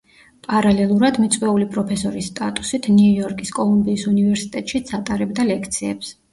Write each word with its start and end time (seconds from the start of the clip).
პარალელურად, 0.45 1.19
მიწვეული 1.25 1.67
პროფესორის 1.75 2.31
სტატუსით, 2.33 2.89
ნიუ 2.95 3.11
იორკის 3.21 3.55
კოლუმბიის 3.61 4.09
უნივერსიტეტშიც 4.15 4.99
ატარებდა 5.01 5.51
ლექციებს. 5.55 6.15